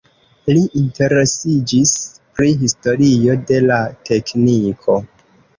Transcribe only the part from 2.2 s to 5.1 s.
pri historio de la tekniko.